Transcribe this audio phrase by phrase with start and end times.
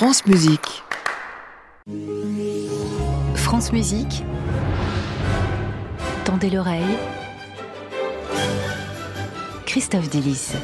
[0.00, 0.82] France Musique.
[3.34, 4.24] France Musique.
[6.24, 6.96] Tendez l'oreille.
[9.66, 10.54] Christophe Delis.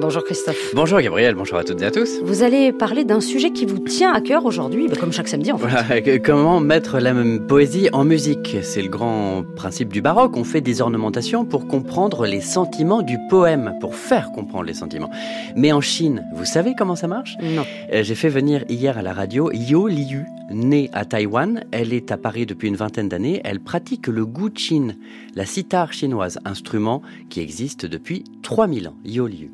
[0.00, 0.72] Bonjour Christophe.
[0.74, 2.18] Bonjour Gabriel, bonjour à toutes et à tous.
[2.24, 5.52] Vous allez parler d'un sujet qui vous tient à cœur aujourd'hui, bah, comme chaque samedi
[5.52, 5.68] en fait.
[5.68, 8.56] Voilà, comment mettre la même poésie en musique?
[8.62, 10.36] C'est le grand principe du baroque.
[10.36, 15.10] On fait des ornementations pour comprendre les sentiments du poème, pour faire comprendre les sentiments.
[15.54, 17.36] Mais en Chine, vous savez comment ça marche?
[17.40, 17.64] Non.
[17.92, 21.62] Euh, J'ai fait venir hier à la radio Yo Liu, née à Taïwan.
[21.70, 23.40] Elle est à Paris depuis une vingtaine d'années.
[23.44, 24.94] Elle pratique le guqin,
[25.36, 27.00] la sitar chinoise, instrument
[27.30, 28.96] qui existe depuis 3000 ans.
[29.04, 29.50] Yo Liu.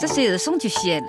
[0.00, 1.02] Ça, c'est le son du ciel.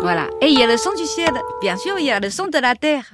[0.00, 0.28] Voilà.
[0.40, 1.34] Et il y a le son du ciel.
[1.60, 3.04] Bien sûr, il y a le son de la terre.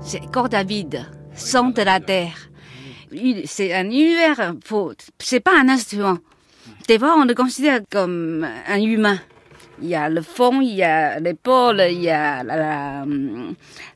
[0.00, 2.50] C'est corps David, son de la terre.
[3.44, 4.54] C'est un univers,
[5.18, 6.18] c'est pas un instrument.
[6.88, 9.18] Des fois, on le considère comme un humain.
[9.82, 13.04] Il y a le fond, il y a l'épaule, il y a la, la,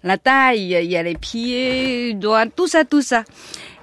[0.05, 3.25] la taille, il y a les pieds, doigts, tout ça, tout ça.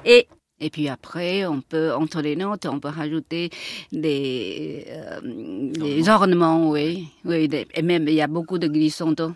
[0.05, 0.27] Et,
[0.59, 3.49] et puis après, on peut, entre les notes, on peut rajouter
[3.91, 7.07] des, euh, des ornements, oui.
[7.25, 9.31] oui des- et même, il y a beaucoup de glissando.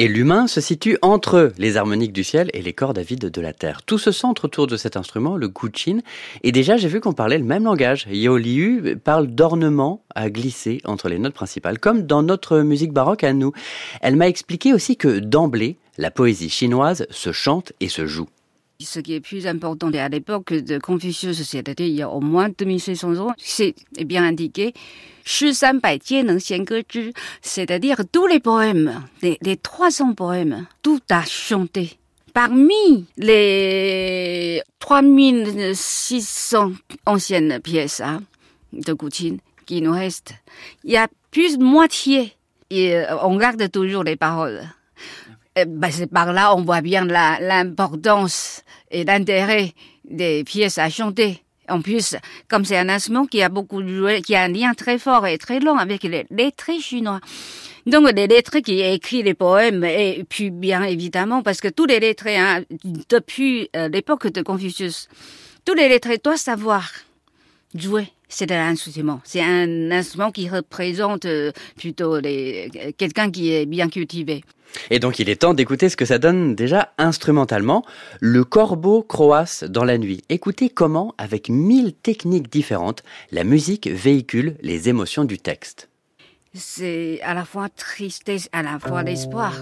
[0.00, 3.40] Et l'humain se situe entre les harmoniques du ciel et les cordes à vide de
[3.40, 3.82] la terre.
[3.82, 5.98] Tout se centre autour de cet instrument, le guqin.
[6.44, 8.06] Et déjà, j'ai vu qu'on parlait le même langage.
[8.08, 13.24] Yao Liu parle d'ornements à glisser entre les notes principales, comme dans notre musique baroque
[13.24, 13.50] à nous.
[14.00, 18.28] Elle m'a expliqué aussi que d'emblée, la poésie chinoise se chante et se joue.
[18.80, 22.48] Ce qui est plus important, à l'époque de Confucius, c'est-à-dire il y a au moins
[22.48, 24.72] 2600 ans, c'est eh bien indiqué,
[27.42, 31.98] c'est-à-dire tous les poèmes, les, les 300 poèmes, tout a chanté
[32.32, 36.70] parmi les 3600
[37.04, 38.22] anciennes pièces hein,
[38.72, 40.34] de Goutine qui nous restent,
[40.84, 42.32] il y a plus de moitié
[42.70, 44.62] et euh, on garde toujours les paroles.
[45.66, 49.72] Ben, c'est par là on voit bien l'importance et l'intérêt
[50.04, 51.42] des pièces à chanter.
[51.68, 52.16] En plus,
[52.48, 55.36] comme c'est un instrument qui a beaucoup joué, qui a un lien très fort et
[55.36, 57.20] très long avec les lettrés chinois.
[57.86, 62.00] Donc, les lettrés qui écrit les poèmes, et puis bien évidemment, parce que tous les
[62.00, 62.62] lettrés, hein,
[63.08, 65.08] depuis euh, l'époque de Confucius,
[65.64, 66.90] tous les lettrés doivent savoir
[67.74, 68.08] jouer.
[68.28, 69.20] C'est un instrument.
[69.24, 74.42] C'est un instrument qui représente euh, plutôt les, quelqu'un qui est bien cultivé.
[74.90, 77.84] Et donc, il est temps d'écouter ce que ça donne déjà instrumentalement.
[78.20, 80.22] Le corbeau croasse dans la nuit.
[80.28, 83.02] Écoutez comment, avec mille techniques différentes,
[83.32, 85.88] la musique véhicule les émotions du texte.
[86.54, 89.54] c'est à la fois tristesse, à la fois l'espoir.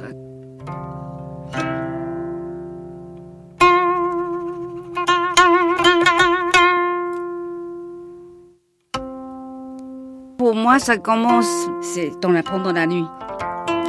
[10.66, 13.04] Moi, ça commence, c'est la, pendant la nuit.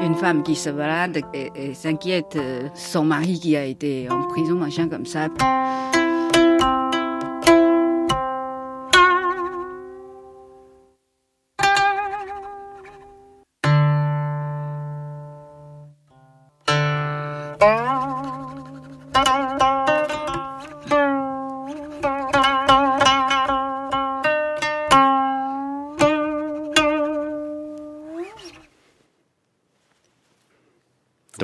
[0.04, 4.54] Une femme qui se balade et, s'inquiète, euh, son mari qui a été en prison,
[4.54, 5.28] machin comme ça.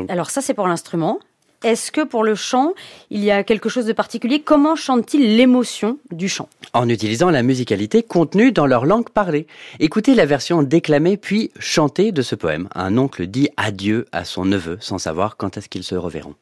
[0.09, 1.19] Alors ça c'est pour l'instrument.
[1.63, 2.73] Est-ce que pour le chant,
[3.09, 4.41] il y a quelque chose de particulier?
[4.41, 6.49] Comment chante-t-il l'émotion du chant?
[6.73, 9.47] En utilisant la musicalité contenue dans leur langue parlée.
[9.79, 12.67] Écoutez la version déclamée puis chantée de ce poème.
[12.75, 16.35] Un oncle dit adieu à son neveu sans savoir quand est-ce qu'ils se reverront.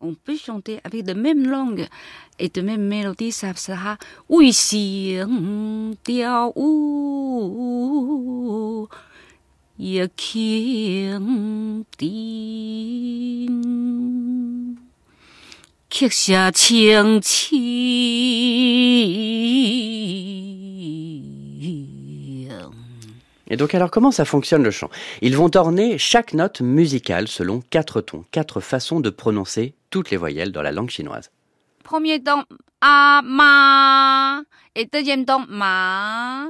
[0.00, 1.86] On peut chanter avec de même langue
[2.38, 3.98] et de même mélodie, ça sera
[4.28, 7.66] 为行调舞
[9.78, 12.06] 亦倾တ
[13.46, 14.76] င်。
[15.88, 17.20] 曲下青
[23.51, 24.89] Et donc alors comment ça fonctionne le chant?
[25.21, 30.15] Ils vont orner chaque note musicale selon quatre tons, quatre façons de prononcer toutes les
[30.15, 31.31] voyelles dans la langue chinoise.
[31.83, 32.45] premier ton
[32.79, 34.41] a ma
[34.73, 36.49] et deuxième ton ma,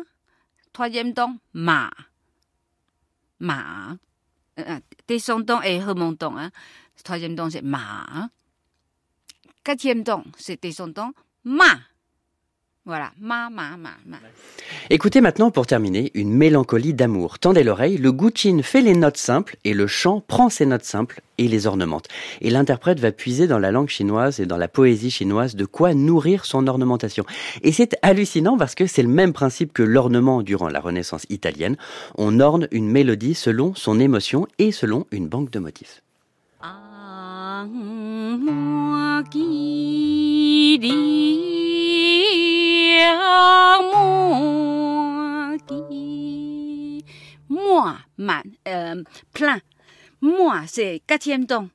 [0.74, 1.90] troisième ton ma,
[3.40, 3.98] ma.
[4.60, 6.38] Euh, descendant et remontant.
[6.38, 6.52] Hein.
[7.04, 8.30] Troisième ton c'est ma.
[9.64, 11.14] Quatrième ton c'est descendant
[11.44, 11.80] ma.
[12.84, 14.18] Voilà, ma, ma, ma, ma.
[14.90, 17.38] Écoutez maintenant pour terminer une mélancolie d'amour.
[17.38, 21.22] Tendez l'oreille, le Guchin fait les notes simples et le chant prend ces notes simples
[21.38, 22.08] et les ornemente.
[22.42, 25.94] Et l'interprète va puiser dans la langue chinoise et dans la poésie chinoise de quoi
[25.94, 27.24] nourrir son ornementation.
[27.62, 31.78] Et c'est hallucinant parce que c'est le même principe que l'ornement durant la Renaissance italienne.
[32.18, 36.02] On orne une mélodie selon son émotion et selon une banque de motifs.
[36.64, 39.24] Ah, moi,
[48.22, 49.04] man, euh,
[49.34, 49.60] plein.
[50.22, 51.70] Moi, c'est quatrième ton.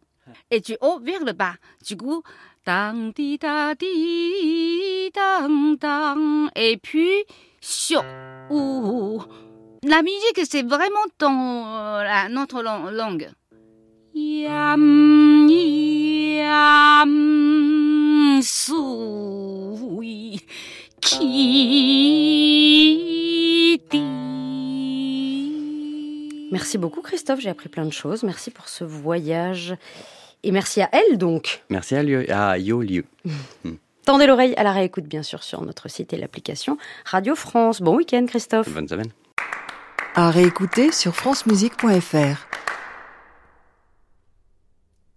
[0.51, 1.55] Et tu haut vers le bas.
[1.85, 2.23] Du coup,
[2.65, 6.49] tang, di, ta, di, tang, tang.
[6.55, 7.25] Et puis,
[7.61, 8.05] sur.
[8.51, 9.23] Ouh.
[9.85, 13.31] La musique, c'est vraiment ton, euh, la, notre langue.
[14.15, 15.47] Yam,
[16.39, 17.11] yam,
[18.43, 20.41] sui,
[26.53, 28.23] Merci beaucoup Christophe, j'ai appris plein de choses.
[28.23, 29.75] Merci pour ce voyage.
[30.43, 31.63] Et merci à elle donc.
[31.71, 33.05] Merci à, Liu, à Yo Liu.
[34.05, 37.83] Tendez l'oreille à la réécoute bien sûr sur notre site et l'application Radio France.
[37.83, 38.69] Bon week-end Christophe.
[38.71, 39.11] Bonne semaine.
[40.15, 42.66] À réécouter sur francemusique.fr.